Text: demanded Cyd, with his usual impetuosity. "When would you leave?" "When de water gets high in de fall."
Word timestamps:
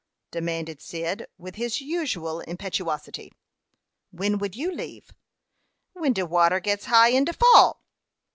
demanded 0.31 0.81
Cyd, 0.81 1.27
with 1.37 1.57
his 1.57 1.79
usual 1.79 2.39
impetuosity. 2.39 3.31
"When 4.09 4.39
would 4.39 4.55
you 4.55 4.71
leave?" 4.71 5.11
"When 5.93 6.13
de 6.13 6.25
water 6.25 6.59
gets 6.59 6.85
high 6.85 7.09
in 7.09 7.25
de 7.25 7.33
fall." 7.33 7.83